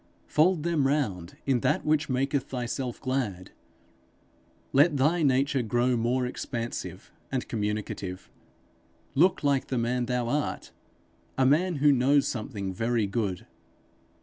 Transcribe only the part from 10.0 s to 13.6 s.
thou art a man who knows something very good.